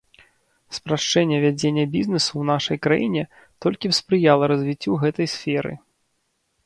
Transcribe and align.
Спрашчэнне 0.77 1.37
вядзення 1.43 1.83
бізнэсу 1.95 2.31
ў 2.37 2.43
нашай 2.51 2.77
краіне 2.85 3.23
толькі 3.67 3.85
б 3.93 3.99
спрыяла 4.01 4.43
развіццю 4.53 4.91
гэтай 5.05 5.27
сферы. 5.35 5.73